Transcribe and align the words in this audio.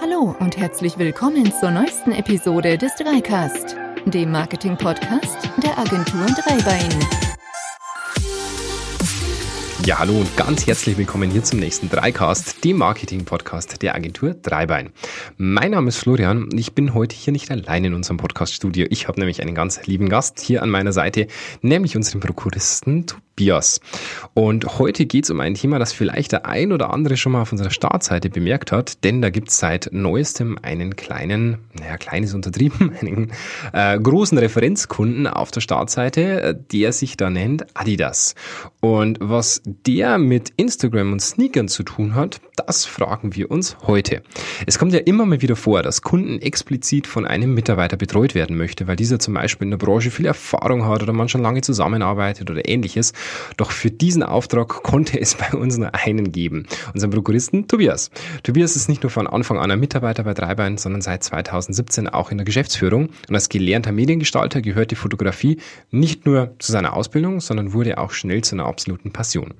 Hallo 0.00 0.34
und 0.40 0.56
herzlich 0.56 0.96
willkommen 0.98 1.52
zur 1.60 1.70
neuesten 1.70 2.12
Episode 2.12 2.78
des 2.78 2.94
Dreicast, 2.94 3.76
dem 4.06 4.30
Marketing-Podcast 4.30 5.50
der 5.62 5.76
Agentur 5.76 6.24
Dreibein. 6.24 7.29
Ja, 9.90 9.98
hallo 9.98 10.20
und 10.20 10.36
ganz 10.36 10.68
herzlich 10.68 10.96
willkommen 10.98 11.32
hier 11.32 11.42
zum 11.42 11.58
nächsten 11.58 11.90
Dreicast, 11.90 12.62
dem 12.62 12.76
Marketing-Podcast 12.76 13.82
der 13.82 13.96
Agentur 13.96 14.34
Dreibein. 14.34 14.92
Mein 15.36 15.72
Name 15.72 15.88
ist 15.88 15.96
Florian 15.96 16.44
und 16.44 16.56
ich 16.56 16.74
bin 16.74 16.94
heute 16.94 17.16
hier 17.16 17.32
nicht 17.32 17.50
allein 17.50 17.84
in 17.84 17.94
unserem 17.94 18.16
Podcast-Studio. 18.16 18.86
Ich 18.88 19.08
habe 19.08 19.18
nämlich 19.18 19.42
einen 19.42 19.56
ganz 19.56 19.84
lieben 19.88 20.08
Gast 20.08 20.38
hier 20.38 20.62
an 20.62 20.70
meiner 20.70 20.92
Seite, 20.92 21.26
nämlich 21.60 21.96
unseren 21.96 22.20
Prokuristen 22.20 23.06
Bias. 23.40 23.80
Und 24.34 24.78
heute 24.78 25.06
geht 25.06 25.24
es 25.24 25.30
um 25.30 25.40
ein 25.40 25.54
Thema, 25.54 25.78
das 25.78 25.94
vielleicht 25.94 26.32
der 26.32 26.44
ein 26.44 26.72
oder 26.72 26.92
andere 26.92 27.16
schon 27.16 27.32
mal 27.32 27.40
auf 27.40 27.52
unserer 27.52 27.70
Startseite 27.70 28.28
bemerkt 28.28 28.70
hat, 28.70 29.02
denn 29.02 29.22
da 29.22 29.30
gibt 29.30 29.48
es 29.48 29.58
seit 29.58 29.88
neuestem 29.92 30.58
einen 30.60 30.94
kleinen, 30.94 31.56
naja, 31.72 31.96
kleines 31.96 32.34
untertrieben, 32.34 32.92
einen 33.00 33.32
äh, 33.72 33.98
großen 33.98 34.36
Referenzkunden 34.36 35.26
auf 35.26 35.50
der 35.50 35.62
Startseite, 35.62 36.42
äh, 36.42 36.54
der 36.70 36.92
sich 36.92 37.16
da 37.16 37.30
nennt 37.30 37.64
Adidas. 37.74 38.34
Und 38.80 39.16
was 39.22 39.62
der 39.86 40.18
mit 40.18 40.52
Instagram 40.56 41.12
und 41.12 41.20
Sneakern 41.20 41.68
zu 41.68 41.82
tun 41.82 42.14
hat, 42.14 42.40
das 42.56 42.84
fragen 42.84 43.34
wir 43.34 43.50
uns 43.50 43.76
heute. 43.86 44.22
Es 44.66 44.78
kommt 44.78 44.92
ja 44.92 45.00
immer 45.00 45.24
mal 45.24 45.40
wieder 45.40 45.56
vor, 45.56 45.82
dass 45.82 46.02
Kunden 46.02 46.40
explizit 46.40 47.06
von 47.06 47.26
einem 47.26 47.54
Mitarbeiter 47.54 47.96
betreut 47.96 48.34
werden 48.34 48.56
möchte, 48.56 48.86
weil 48.86 48.96
dieser 48.96 49.18
zum 49.18 49.34
Beispiel 49.34 49.66
in 49.66 49.70
der 49.70 49.78
Branche 49.78 50.10
viel 50.10 50.26
Erfahrung 50.26 50.86
hat 50.86 51.02
oder 51.02 51.12
man 51.12 51.28
schon 51.28 51.42
lange 51.42 51.62
zusammenarbeitet 51.62 52.50
oder 52.50 52.68
ähnliches. 52.68 53.12
Doch 53.56 53.70
für 53.70 53.90
diesen 53.90 54.22
Auftrag 54.22 54.68
konnte 54.68 55.18
es 55.20 55.34
bei 55.34 55.56
uns 55.56 55.78
nur 55.78 55.94
einen 55.94 56.32
geben, 56.32 56.66
unseren 56.92 57.10
Prokuristen 57.10 57.66
Tobias. 57.66 58.10
Tobias 58.42 58.76
ist 58.76 58.88
nicht 58.88 59.02
nur 59.02 59.10
von 59.10 59.26
Anfang 59.26 59.58
an 59.58 59.70
ein 59.70 59.80
Mitarbeiter 59.80 60.24
bei 60.24 60.34
Dreibein, 60.34 60.76
sondern 60.76 61.00
seit 61.00 61.24
2017 61.24 62.08
auch 62.08 62.30
in 62.30 62.38
der 62.38 62.44
Geschäftsführung. 62.44 63.08
Und 63.28 63.34
als 63.34 63.48
gelernter 63.48 63.92
Mediengestalter 63.92 64.60
gehört 64.60 64.90
die 64.90 64.96
Fotografie 64.96 65.58
nicht 65.90 66.26
nur 66.26 66.54
zu 66.58 66.72
seiner 66.72 66.94
Ausbildung, 66.94 67.40
sondern 67.40 67.72
wurde 67.72 67.98
auch 67.98 68.12
schnell 68.12 68.42
zu 68.42 68.54
einer 68.54 68.66
absoluten 68.66 69.12
Passion. 69.12 69.54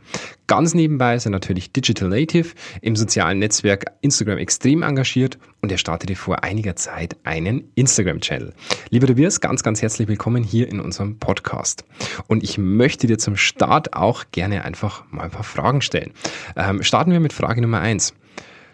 Ganz 0.47 0.75
nebenbei 0.75 1.15
ist 1.15 1.27
er 1.27 1.31
natürlich 1.31 1.73
Digital 1.73 2.09
Native, 2.09 2.55
im 2.83 2.97
sozialen 2.97 3.39
Netzwerk 3.39 3.84
Instagram 4.01 4.39
extrem 4.39 4.83
engagiert 4.83 5.39
und 5.61 5.70
er 5.70 5.79
startete 5.79 6.17
vor 6.17 6.43
einiger 6.43 6.75
Zeit 6.75 7.17
einen 7.25 7.70
Instagram-Channel. 7.77 8.53
Lieber 8.91 9.06
Tobias, 9.06 9.41
ganz, 9.41 9.62
ganz 9.62 9.81
herzlich 9.81 10.09
willkommen 10.09 10.43
hier 10.43 10.69
in 10.69 10.81
unserem 10.81 11.19
Podcast. 11.19 11.84
Und 12.27 12.43
ich 12.43 12.59
möchte 12.59 13.06
dir 13.06 13.19
zum 13.19 13.37
Start 13.37 13.95
auch 13.95 14.25
gerne 14.33 14.65
einfach 14.65 15.05
mal 15.11 15.25
ein 15.25 15.31
paar 15.31 15.45
Fragen 15.45 15.83
stellen. 15.83 16.12
Ähm, 16.56 16.83
starten 16.83 17.12
wir 17.12 17.21
mit 17.21 17.33
Frage 17.33 17.61
Nummer 17.61 17.81
eins. 17.81 18.15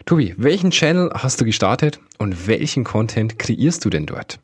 Tobi, 0.07 0.33
welchen 0.37 0.71
Channel 0.71 1.11
hast 1.13 1.41
du 1.41 1.45
gestartet 1.45 1.99
und 2.17 2.47
welchen 2.47 2.85
Content 2.85 3.37
kreierst 3.37 3.83
du 3.85 3.89
denn 3.89 4.05
dort? 4.05 4.39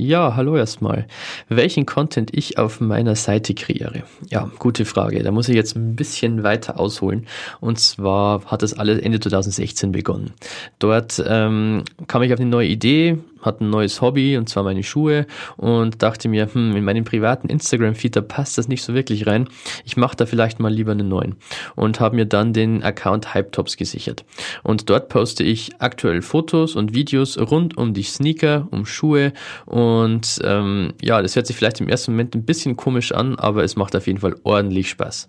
Ja, 0.00 0.34
hallo 0.34 0.56
erstmal. 0.56 1.06
Welchen 1.50 1.84
Content 1.84 2.30
ich 2.32 2.56
auf 2.56 2.80
meiner 2.80 3.16
Seite 3.16 3.52
kreiere? 3.52 4.04
Ja, 4.30 4.50
gute 4.58 4.86
Frage. 4.86 5.22
Da 5.22 5.30
muss 5.30 5.50
ich 5.50 5.54
jetzt 5.54 5.76
ein 5.76 5.94
bisschen 5.94 6.42
weiter 6.42 6.80
ausholen. 6.80 7.26
Und 7.60 7.78
zwar 7.78 8.42
hat 8.46 8.62
das 8.62 8.72
alles 8.72 8.98
Ende 8.98 9.20
2016 9.20 9.92
begonnen. 9.92 10.32
Dort 10.78 11.22
ähm, 11.26 11.84
kam 12.06 12.22
ich 12.22 12.32
auf 12.32 12.40
eine 12.40 12.48
neue 12.48 12.68
Idee, 12.68 13.18
hatte 13.42 13.64
ein 13.64 13.70
neues 13.70 14.00
Hobby 14.00 14.36
und 14.36 14.48
zwar 14.48 14.62
meine 14.62 14.82
Schuhe 14.82 15.26
und 15.56 16.02
dachte 16.02 16.28
mir, 16.28 16.52
hm, 16.52 16.76
in 16.76 16.84
meinem 16.84 17.04
privaten 17.04 17.48
Instagram-Feed, 17.48 18.16
da 18.16 18.20
passt 18.20 18.58
das 18.58 18.68
nicht 18.68 18.82
so 18.82 18.94
wirklich 18.94 19.26
rein. 19.26 19.48
Ich 19.84 19.96
mache 19.96 20.16
da 20.16 20.26
vielleicht 20.26 20.60
mal 20.60 20.72
lieber 20.72 20.92
einen 20.92 21.08
neuen 21.08 21.36
und 21.76 22.00
habe 22.00 22.16
mir 22.16 22.26
dann 22.26 22.52
den 22.52 22.82
Account 22.82 23.34
Hypetops 23.34 23.76
gesichert. 23.76 24.24
Und 24.62 24.90
dort 24.90 25.08
poste 25.08 25.44
ich 25.44 25.80
aktuell 25.80 26.22
Fotos 26.22 26.76
und 26.76 26.94
Videos 26.94 27.38
rund 27.38 27.76
um 27.76 27.94
die 27.94 28.02
Sneaker, 28.02 28.68
um 28.70 28.86
Schuhe 28.86 29.32
und 29.66 30.40
ähm, 30.44 30.94
ja, 31.00 31.22
das 31.22 31.36
hört 31.36 31.46
sich 31.46 31.56
vielleicht 31.56 31.80
im 31.80 31.88
ersten 31.88 32.12
Moment 32.12 32.34
ein 32.34 32.44
bisschen 32.44 32.76
komisch 32.76 33.12
an, 33.12 33.38
aber 33.38 33.64
es 33.64 33.76
macht 33.76 33.96
auf 33.96 34.06
jeden 34.06 34.20
Fall 34.20 34.36
ordentlich 34.44 34.90
Spaß. 34.90 35.28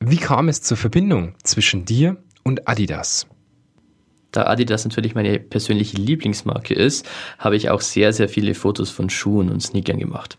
Wie 0.00 0.16
kam 0.16 0.48
es 0.48 0.60
zur 0.60 0.76
Verbindung 0.76 1.34
zwischen 1.42 1.84
dir 1.84 2.16
und 2.42 2.68
Adidas? 2.68 3.26
Da 4.34 4.48
Adidas 4.48 4.84
natürlich 4.84 5.14
meine 5.14 5.38
persönliche 5.38 5.96
Lieblingsmarke 5.96 6.74
ist, 6.74 7.08
habe 7.38 7.54
ich 7.54 7.70
auch 7.70 7.80
sehr, 7.80 8.12
sehr 8.12 8.28
viele 8.28 8.54
Fotos 8.54 8.90
von 8.90 9.08
Schuhen 9.08 9.48
und 9.48 9.60
Sneakern 9.60 10.00
gemacht. 10.00 10.36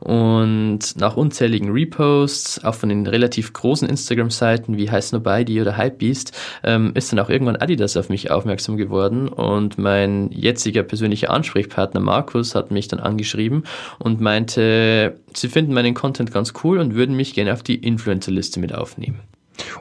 Und 0.00 0.96
nach 0.96 1.18
unzähligen 1.18 1.70
Reposts, 1.70 2.64
auch 2.64 2.74
von 2.74 2.88
den 2.88 3.06
relativ 3.06 3.52
großen 3.52 3.86
Instagram-Seiten 3.86 4.78
wie 4.78 4.90
Heiß 4.90 5.12
Nobody 5.12 5.60
oder 5.60 5.76
Hypebeast, 5.76 6.32
ähm, 6.62 6.92
ist 6.94 7.12
dann 7.12 7.18
auch 7.18 7.28
irgendwann 7.28 7.56
Adidas 7.56 7.98
auf 7.98 8.08
mich 8.08 8.30
aufmerksam 8.30 8.78
geworden 8.78 9.28
und 9.28 9.76
mein 9.76 10.30
jetziger 10.32 10.82
persönlicher 10.82 11.28
Ansprechpartner 11.28 12.00
Markus 12.00 12.54
hat 12.54 12.70
mich 12.70 12.88
dann 12.88 13.00
angeschrieben 13.00 13.64
und 13.98 14.22
meinte, 14.22 15.20
sie 15.34 15.48
finden 15.48 15.74
meinen 15.74 15.92
Content 15.92 16.32
ganz 16.32 16.54
cool 16.64 16.78
und 16.78 16.94
würden 16.94 17.14
mich 17.14 17.34
gerne 17.34 17.52
auf 17.52 17.62
die 17.62 17.76
Influencer-Liste 17.76 18.58
mit 18.58 18.74
aufnehmen. 18.74 19.20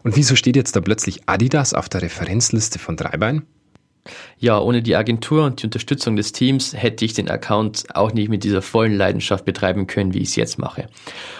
Und 0.01 0.15
wieso 0.15 0.35
steht 0.35 0.55
jetzt 0.55 0.75
da 0.75 0.81
plötzlich 0.81 1.27
Adidas 1.27 1.73
auf 1.73 1.89
der 1.89 2.01
Referenzliste 2.01 2.79
von 2.79 2.97
Dreibein? 2.97 3.43
Ja, 4.37 4.59
ohne 4.59 4.81
die 4.81 4.97
Agentur 4.97 5.45
und 5.45 5.61
die 5.61 5.67
Unterstützung 5.67 6.17
des 6.17 6.33
Teams 6.33 6.73
hätte 6.75 7.05
ich 7.05 7.13
den 7.13 7.29
Account 7.29 7.85
auch 7.93 8.11
nicht 8.13 8.27
mit 8.27 8.43
dieser 8.43 8.61
vollen 8.61 8.97
Leidenschaft 8.97 9.45
betreiben 9.45 9.87
können, 9.87 10.13
wie 10.13 10.19
ich 10.19 10.29
es 10.29 10.35
jetzt 10.35 10.59
mache. 10.59 10.89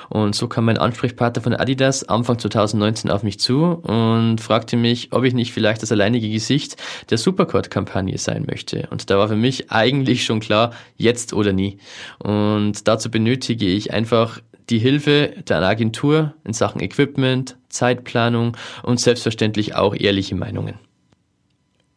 Und 0.10 0.36
so 0.36 0.48
kam 0.48 0.66
mein 0.66 0.78
Ansprechpartner 0.78 1.42
von 1.42 1.54
Adidas 1.54 2.08
Anfang 2.08 2.40
2019 2.40 3.12
auf 3.12 3.24
mich 3.24 3.40
zu 3.40 3.64
und 3.66 4.40
fragte 4.40 4.78
mich, 4.78 5.10
ob 5.12 5.26
ich 5.26 5.34
nicht 5.34 5.52
vielleicht 5.52 5.82
das 5.82 5.92
alleinige 5.92 6.30
Gesicht 6.30 6.78
der 7.10 7.18
Supercord-Kampagne 7.18 8.18
sein 8.18 8.46
möchte. 8.48 8.88
Und 8.92 9.10
da 9.10 9.18
war 9.18 9.28
für 9.28 9.36
mich 9.36 9.70
eigentlich 9.70 10.24
schon 10.24 10.40
klar, 10.40 10.72
jetzt 10.96 11.34
oder 11.34 11.52
nie. 11.52 11.80
Und 12.20 12.88
dazu 12.88 13.12
benötige 13.12 13.66
ich 13.66 13.92
einfach 13.92 14.40
die 14.70 14.80
Hilfe 14.80 15.34
der 15.50 15.62
Agentur 15.62 16.34
in 16.46 16.54
Sachen 16.54 16.82
Equipment, 16.82 17.58
Zeitplanung 17.74 18.56
und 18.84 19.00
selbstverständlich 19.00 19.76
auch 19.76 19.96
ehrliche 19.96 20.36
Meinungen. 20.36 20.80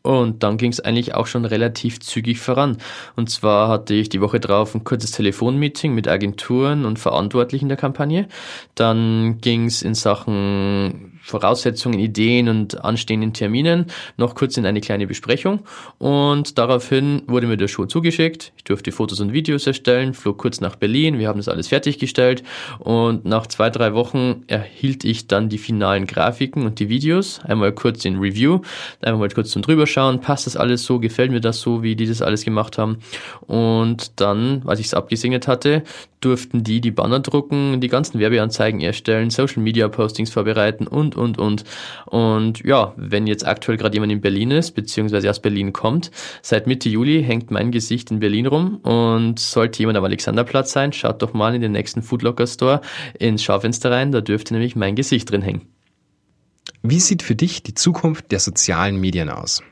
Und 0.07 0.45
dann 0.45 0.57
ging 0.57 0.71
es 0.71 0.79
eigentlich 0.79 1.17
auch 1.17 1.27
schon 1.27 1.45
relativ 1.45 1.99
zügig 1.99 2.39
voran. 2.39 2.79
Und 3.17 3.29
zwar 3.29 3.69
hatte 3.69 3.93
ich 3.93 4.09
die 4.09 4.21
Woche 4.21 4.39
drauf 4.39 4.73
ein 4.73 4.85
kurzes 4.85 5.11
Telefonmeeting 5.11 5.93
mit 5.93 6.07
Agenturen 6.07 6.85
und 6.85 7.01
Verantwortlichen 7.01 7.69
der 7.69 7.77
Kampagne. 7.77 8.29
Dann 8.77 9.39
ging 9.41 9.65
es 9.65 9.83
in 9.83 9.95
Sachen 9.95 11.16
Voraussetzungen, 11.27 11.99
Ideen 11.99 12.49
und 12.49 12.85
anstehenden 12.85 13.33
Terminen 13.33 13.87
noch 14.17 14.35
kurz 14.35 14.57
in 14.57 14.65
eine 14.65 14.81
kleine 14.81 15.07
Besprechung. 15.07 15.61
Und 15.99 16.57
daraufhin 16.57 17.23
wurde 17.27 17.47
mir 17.47 17.57
der 17.57 17.69
Schuh 17.69 17.87
zugeschickt. 17.87 18.53
Ich 18.57 18.65
durfte 18.65 18.93
Fotos 18.93 19.21
und 19.21 19.33
Videos 19.33 19.67
erstellen, 19.67 20.15
flog 20.15 20.39
kurz 20.39 20.61
nach 20.61 20.77
Berlin, 20.77 21.19
wir 21.19 21.29
haben 21.29 21.39
das 21.39 21.49
alles 21.49 21.69
fertiggestellt. 21.69 22.45
Und 22.79 23.25
nach 23.25 23.47
zwei, 23.49 23.71
drei 23.71 23.93
Wochen 23.95 24.45
erhielt 24.47 25.05
ich 25.05 25.27
dann 25.27 25.49
die 25.49 25.59
finalen 25.59 26.07
Grafiken 26.07 26.65
und 26.65 26.79
die 26.79 26.89
Videos. 26.89 27.41
Einmal 27.45 27.73
kurz 27.73 28.05
in 28.05 28.19
Review, 28.19 28.61
einmal 29.03 29.27
mal 29.27 29.35
kurz 29.35 29.51
zum 29.51 29.63
drüberschauen, 29.63 30.21
passt 30.21 30.47
das 30.47 30.57
alles 30.57 30.85
so, 30.85 31.01
gefällt 31.01 31.33
mir 31.33 31.41
das 31.41 31.61
so, 31.61 31.83
wie 31.83 31.97
die 31.97 32.07
das 32.07 32.23
alles 32.23 32.45
gemacht 32.45 32.79
haben? 32.79 32.99
Und 33.47 34.21
dann, 34.21 34.63
als 34.65 34.79
ich 34.79 34.87
es 34.87 34.95
abgesegnet 34.95 35.49
hatte, 35.49 35.83
durften 36.21 36.65
die 36.65 36.81
die 36.81 36.91
Banner 36.91 37.21
drucken, 37.21 37.81
die 37.81 37.89
ganzen 37.89 38.19
Werbeanzeigen 38.19 38.81
erstellen, 38.81 39.31
Social 39.31 39.63
Media 39.63 39.89
Postings 39.89 40.31
vorbereiten 40.31 40.87
und, 40.87 41.16
und, 41.17 41.39
und. 41.39 41.65
Und 42.07 42.65
ja, 42.65 42.93
wenn 42.97 43.27
jetzt 43.27 43.47
aktuell 43.47 43.77
gerade 43.77 43.95
jemand 43.95 44.13
in 44.13 44.21
Berlin 44.21 44.51
ist, 44.51 44.73
beziehungsweise 44.73 45.31
aus 45.31 45.41
Berlin 45.41 45.73
kommt, 45.73 46.11
seit 46.43 46.67
Mitte 46.67 46.89
Juli 46.89 47.23
hängt 47.23 47.51
mein 47.51 47.71
Gesicht 47.71 48.11
in 48.11 48.21
Berlin 48.21 48.47
rum 48.47 48.77
und 48.77 49.39
sollte 49.39 49.79
jemand 49.81 49.99
am 49.99 50.05
Alexanderplatz 50.05 50.73
sein, 50.73 50.93
schaut 50.93 51.23
doch 51.23 51.33
mal 51.33 51.55
in 51.55 51.61
den 51.61 51.73
nächsten 51.73 52.03
Foodlocker 52.03 52.47
Store 52.47 52.81
ins 53.19 53.43
Schaufenster 53.43 53.91
rein, 53.91 54.13
da 54.13 54.21
dürfte 54.21 54.55
nämlich 54.55 54.77
mein 54.77 54.95
Gesicht 54.95 55.31
drin 55.31 55.43
hängen. 55.43 55.63
Wie 56.83 57.01
sieht 57.01 57.23
für 57.23 57.35
dich 57.35 57.63
die 57.63 57.75
Zukunft 57.75 58.31
der 58.33 58.39
sozialen 58.39 58.97
Medien 59.01 59.29
aus? 59.29 59.63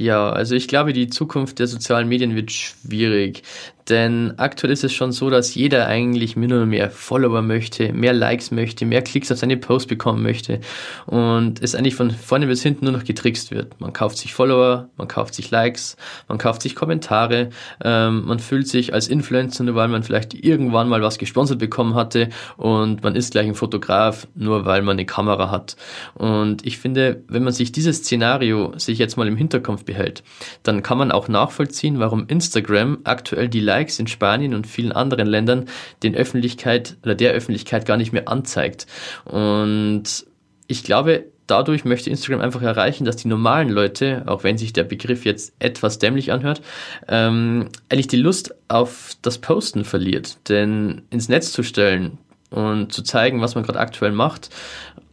Ja, 0.00 0.30
also 0.30 0.54
ich 0.54 0.66
glaube, 0.66 0.94
die 0.94 1.08
Zukunft 1.10 1.58
der 1.58 1.66
sozialen 1.66 2.08
Medien 2.08 2.34
wird 2.34 2.50
schwierig. 2.50 3.42
Denn 3.88 4.34
aktuell 4.36 4.72
ist 4.72 4.84
es 4.84 4.92
schon 4.92 5.12
so, 5.12 5.30
dass 5.30 5.54
jeder 5.54 5.86
eigentlich 5.86 6.36
mehr 6.36 6.60
und 6.60 6.68
mehr 6.68 6.90
Follower 6.90 7.42
möchte, 7.42 7.92
mehr 7.92 8.12
Likes 8.12 8.50
möchte, 8.50 8.86
mehr 8.86 9.02
Klicks 9.02 9.32
auf 9.32 9.38
seine 9.38 9.56
Posts 9.56 9.88
bekommen 9.88 10.22
möchte 10.22 10.60
und 11.06 11.62
es 11.62 11.74
eigentlich 11.74 11.94
von 11.94 12.10
vorne 12.10 12.46
bis 12.46 12.62
hinten 12.62 12.84
nur 12.84 12.92
noch 12.92 13.04
getrickst 13.04 13.50
wird. 13.50 13.80
Man 13.80 13.92
kauft 13.92 14.18
sich 14.18 14.34
Follower, 14.34 14.88
man 14.96 15.08
kauft 15.08 15.34
sich 15.34 15.50
Likes, 15.50 15.96
man 16.28 16.38
kauft 16.38 16.62
sich 16.62 16.74
Kommentare, 16.74 17.50
ähm, 17.82 18.24
man 18.26 18.38
fühlt 18.38 18.68
sich 18.68 18.94
als 18.94 19.08
Influencer, 19.08 19.64
nur 19.64 19.74
weil 19.74 19.88
man 19.88 20.02
vielleicht 20.02 20.34
irgendwann 20.34 20.88
mal 20.88 21.02
was 21.02 21.18
gesponsert 21.18 21.58
bekommen 21.58 21.94
hatte 21.94 22.28
und 22.56 23.02
man 23.02 23.16
ist 23.16 23.32
gleich 23.32 23.46
ein 23.46 23.54
Fotograf, 23.54 24.28
nur 24.34 24.64
weil 24.64 24.82
man 24.82 24.94
eine 24.94 25.06
Kamera 25.06 25.50
hat. 25.50 25.76
Und 26.14 26.66
ich 26.66 26.78
finde, 26.78 27.22
wenn 27.28 27.44
man 27.44 27.52
sich 27.52 27.72
dieses 27.72 27.98
Szenario 27.98 28.72
sich 28.76 28.98
jetzt 28.98 29.16
mal 29.16 29.28
im 29.28 29.36
Hinterkopf 29.36 29.84
behält, 29.84 30.22
dann 30.62 30.82
kann 30.82 30.98
man 30.98 31.12
auch 31.12 31.28
nachvollziehen, 31.28 31.98
warum 31.98 32.26
Instagram 32.28 32.98
aktuell 33.04 33.48
die 33.48 33.60
Likes 33.60 33.79
Likes 33.80 33.98
in 33.98 34.06
Spanien 34.06 34.54
und 34.54 34.66
vielen 34.66 34.92
anderen 34.92 35.26
Ländern 35.26 35.66
den 36.02 36.14
Öffentlichkeit 36.14 36.96
oder 37.02 37.14
der 37.14 37.32
Öffentlichkeit 37.32 37.86
gar 37.86 37.96
nicht 37.96 38.12
mehr 38.12 38.28
anzeigt. 38.28 38.86
Und 39.24 40.26
ich 40.66 40.84
glaube, 40.84 41.24
dadurch 41.46 41.84
möchte 41.84 42.10
Instagram 42.10 42.40
einfach 42.40 42.62
erreichen, 42.62 43.04
dass 43.04 43.16
die 43.16 43.28
normalen 43.28 43.70
Leute, 43.70 44.22
auch 44.26 44.44
wenn 44.44 44.58
sich 44.58 44.72
der 44.72 44.84
Begriff 44.84 45.24
jetzt 45.24 45.52
etwas 45.58 45.98
dämlich 45.98 46.30
anhört, 46.30 46.62
ähm, 47.08 47.68
eigentlich 47.88 48.08
die 48.08 48.16
Lust 48.16 48.54
auf 48.68 49.16
das 49.22 49.38
Posten 49.38 49.84
verliert. 49.84 50.48
Denn 50.48 51.02
ins 51.10 51.28
Netz 51.28 51.52
zu 51.52 51.62
stellen 51.62 52.18
und 52.50 52.92
zu 52.92 53.02
zeigen, 53.02 53.40
was 53.40 53.54
man 53.54 53.64
gerade 53.64 53.80
aktuell 53.80 54.12
macht, 54.12 54.50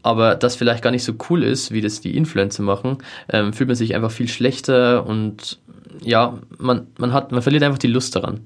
aber 0.04 0.36
das 0.36 0.56
vielleicht 0.56 0.84
gar 0.84 0.92
nicht 0.92 1.04
so 1.04 1.14
cool 1.30 1.44
ist, 1.44 1.72
wie 1.72 1.82
das 1.82 2.02
die 2.02 2.16
Influencer 2.16 2.64
machen, 2.64 3.00
ähm, 3.30 3.54
fühlt 3.54 3.68
man 3.68 3.76
sich 3.76 3.96
einfach 3.96 4.12
viel 4.12 4.28
schlechter 4.28 5.06
und 5.06 5.60
ja, 6.02 6.40
man, 6.58 6.88
man 6.98 7.14
hat, 7.14 7.32
man 7.32 7.42
verliert 7.42 7.64
einfach 7.64 7.78
die 7.78 7.88
Lust 7.88 8.16
daran. 8.16 8.42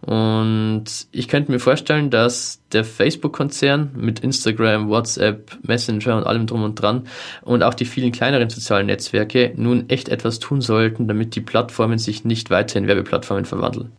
Und 0.00 0.84
ich 1.12 1.28
könnte 1.28 1.50
mir 1.52 1.58
vorstellen, 1.58 2.10
dass 2.10 2.60
der 2.72 2.84
Facebook-Konzern 2.84 3.90
mit 3.96 4.20
Instagram, 4.20 4.88
WhatsApp, 4.88 5.58
Messenger 5.62 6.16
und 6.16 6.24
allem 6.24 6.46
drum 6.46 6.62
und 6.62 6.74
dran 6.74 7.06
und 7.42 7.62
auch 7.62 7.74
die 7.74 7.84
vielen 7.84 8.12
kleineren 8.12 8.50
sozialen 8.50 8.86
Netzwerke 8.86 9.52
nun 9.56 9.88
echt 9.88 10.08
etwas 10.08 10.38
tun 10.38 10.60
sollten, 10.60 11.08
damit 11.08 11.34
die 11.36 11.40
Plattformen 11.40 11.98
sich 11.98 12.24
nicht 12.24 12.50
weiter 12.50 12.78
in 12.78 12.86
Werbeplattformen 12.86 13.44
verwandeln. 13.44 13.92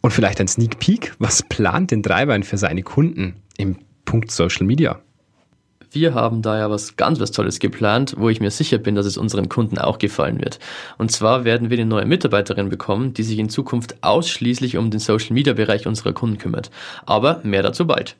Und 0.00 0.10
vielleicht 0.10 0.40
ein 0.40 0.48
Sneak 0.48 0.78
Peek. 0.78 1.14
Was 1.18 1.42
plant 1.42 1.90
denn 1.90 2.02
Dreibein 2.02 2.42
für 2.42 2.58
seine 2.58 2.82
Kunden 2.82 3.36
im 3.56 3.78
Punkt 4.04 4.30
Social 4.30 4.66
Media? 4.66 5.00
Wir 5.94 6.12
haben 6.12 6.42
da 6.42 6.58
ja 6.58 6.70
was 6.70 6.96
ganz 6.96 7.20
was 7.20 7.30
Tolles 7.30 7.60
geplant, 7.60 8.16
wo 8.18 8.28
ich 8.28 8.40
mir 8.40 8.50
sicher 8.50 8.78
bin, 8.78 8.96
dass 8.96 9.06
es 9.06 9.16
unseren 9.16 9.48
Kunden 9.48 9.78
auch 9.78 9.98
gefallen 9.98 10.40
wird. 10.40 10.58
Und 10.98 11.12
zwar 11.12 11.44
werden 11.44 11.70
wir 11.70 11.78
eine 11.78 11.86
neue 11.86 12.04
Mitarbeiterin 12.04 12.68
bekommen, 12.68 13.14
die 13.14 13.22
sich 13.22 13.38
in 13.38 13.48
Zukunft 13.48 14.02
ausschließlich 14.02 14.76
um 14.76 14.90
den 14.90 14.98
Social 14.98 15.34
Media 15.34 15.52
Bereich 15.52 15.86
unserer 15.86 16.12
Kunden 16.12 16.38
kümmert. 16.38 16.72
Aber 17.06 17.40
mehr 17.44 17.62
dazu 17.62 17.86
bald. 17.86 18.16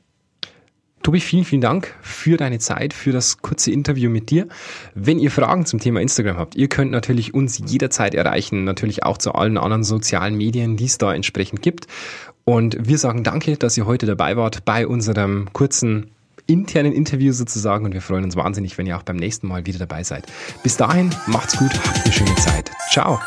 Tobi, 1.03 1.19
vielen, 1.19 1.43
vielen 1.43 1.61
Dank 1.61 1.93
für 2.01 2.37
deine 2.37 2.59
Zeit, 2.59 2.93
für 2.93 3.11
das 3.11 3.39
kurze 3.39 3.71
Interview 3.71 4.09
mit 4.09 4.31
dir. 4.31 4.47
Wenn 4.95 5.19
ihr 5.19 5.29
Fragen 5.29 5.65
zum 5.65 5.79
Thema 5.79 6.01
Instagram 6.01 6.37
habt, 6.37 6.55
ihr 6.55 6.69
könnt 6.69 6.91
natürlich 6.91 7.33
uns 7.33 7.61
jederzeit 7.63 8.15
erreichen, 8.15 8.63
natürlich 8.63 9.03
auch 9.03 9.17
zu 9.17 9.33
allen 9.33 9.57
anderen 9.57 9.83
sozialen 9.83 10.35
Medien, 10.35 10.77
die 10.77 10.85
es 10.85 10.97
da 10.97 11.13
entsprechend 11.13 11.61
gibt. 11.61 11.87
Und 12.45 12.77
wir 12.87 12.97
sagen 12.97 13.23
danke, 13.23 13.57
dass 13.57 13.77
ihr 13.77 13.85
heute 13.85 14.05
dabei 14.05 14.37
wart 14.37 14.65
bei 14.65 14.87
unserem 14.87 15.49
kurzen 15.51 16.14
internen 16.47 16.93
Interview 16.93 17.33
sozusagen 17.33 17.85
und 17.85 17.93
wir 17.93 18.01
freuen 18.01 18.23
uns 18.23 18.35
wahnsinnig, 18.35 18.77
wenn 18.77 18.85
ihr 18.85 18.97
auch 18.97 19.03
beim 19.03 19.17
nächsten 19.17 19.47
Mal 19.47 19.65
wieder 19.65 19.79
dabei 19.79 20.03
seid. 20.03 20.25
Bis 20.63 20.77
dahin, 20.77 21.09
macht's 21.27 21.57
gut, 21.57 21.73
habt 21.73 22.03
eine 22.03 22.13
schöne 22.13 22.35
Zeit. 22.35 22.71
Ciao. 22.91 23.19